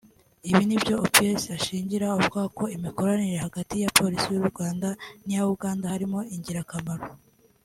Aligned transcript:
Ibi 0.49 0.63
nibyo 0.67 0.93
Opis 1.05 1.41
ashingiraho 1.57 2.13
avuga 2.17 2.41
ko 2.57 2.63
imikoranire 2.75 3.37
hagati 3.45 3.73
ya 3.83 3.93
Polisi 3.99 4.27
y’u 4.35 4.47
Rwanda 4.51 4.87
n’iya 5.25 5.43
Uganda 5.55 5.85
ari 5.95 6.05
ingirakamaro 6.35 7.05